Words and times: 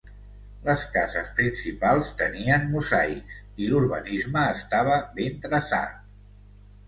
Les 0.67 0.83
cases 0.93 1.27
principals 1.39 2.07
tenien 2.21 2.65
mosaics 2.71 3.37
i 3.65 3.69
l'urbanisme 3.73 4.47
estava 4.57 4.95
ben 5.19 5.37
traçat. 5.47 6.01